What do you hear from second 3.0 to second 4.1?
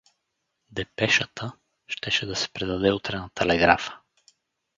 на телеграфа.